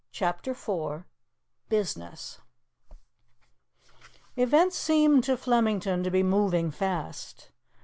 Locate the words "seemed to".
4.75-5.37